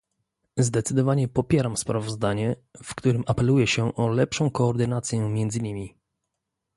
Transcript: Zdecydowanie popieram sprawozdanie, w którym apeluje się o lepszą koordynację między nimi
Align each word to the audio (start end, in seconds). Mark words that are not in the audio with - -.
Zdecydowanie 0.57 1.27
popieram 1.27 1.77
sprawozdanie, 1.77 2.55
w 2.83 2.95
którym 2.95 3.23
apeluje 3.27 3.67
się 3.67 3.95
o 3.95 4.07
lepszą 4.07 4.49
koordynację 4.51 5.19
między 5.29 5.61
nimi 5.61 5.95